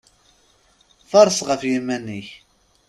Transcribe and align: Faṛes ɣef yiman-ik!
Faṛes 1.09 1.39
ɣef 1.47 1.61
yiman-ik! 1.69 2.29